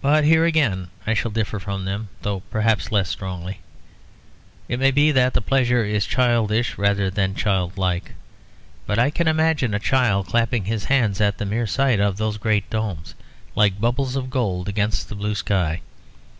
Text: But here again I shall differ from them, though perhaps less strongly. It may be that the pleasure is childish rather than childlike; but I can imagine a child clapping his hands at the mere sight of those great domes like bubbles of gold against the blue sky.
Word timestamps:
But 0.00 0.22
here 0.22 0.44
again 0.44 0.86
I 1.04 1.14
shall 1.14 1.32
differ 1.32 1.58
from 1.58 1.84
them, 1.84 2.10
though 2.20 2.44
perhaps 2.48 2.92
less 2.92 3.08
strongly. 3.08 3.58
It 4.68 4.78
may 4.78 4.92
be 4.92 5.10
that 5.10 5.34
the 5.34 5.40
pleasure 5.40 5.84
is 5.84 6.06
childish 6.06 6.78
rather 6.78 7.10
than 7.10 7.34
childlike; 7.34 8.12
but 8.86 9.00
I 9.00 9.10
can 9.10 9.26
imagine 9.26 9.74
a 9.74 9.80
child 9.80 10.28
clapping 10.28 10.66
his 10.66 10.84
hands 10.84 11.20
at 11.20 11.38
the 11.38 11.44
mere 11.44 11.66
sight 11.66 11.98
of 11.98 12.18
those 12.18 12.36
great 12.38 12.70
domes 12.70 13.16
like 13.56 13.80
bubbles 13.80 14.14
of 14.14 14.30
gold 14.30 14.68
against 14.68 15.08
the 15.08 15.16
blue 15.16 15.34
sky. 15.34 15.80